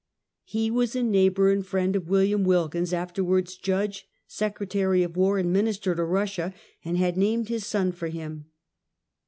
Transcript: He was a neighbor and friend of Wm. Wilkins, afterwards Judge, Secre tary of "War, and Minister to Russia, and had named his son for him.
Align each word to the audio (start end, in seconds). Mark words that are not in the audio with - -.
He 0.45 0.71
was 0.71 0.95
a 0.95 1.03
neighbor 1.03 1.51
and 1.51 1.63
friend 1.63 1.95
of 1.95 2.09
Wm. 2.09 2.43
Wilkins, 2.43 2.91
afterwards 2.91 3.55
Judge, 3.55 4.07
Secre 4.27 4.67
tary 4.67 5.03
of 5.03 5.15
"War, 5.15 5.37
and 5.37 5.53
Minister 5.53 5.93
to 5.93 6.03
Russia, 6.03 6.55
and 6.83 6.97
had 6.97 7.17
named 7.17 7.49
his 7.49 7.67
son 7.67 7.91
for 7.91 8.07
him. 8.07 8.45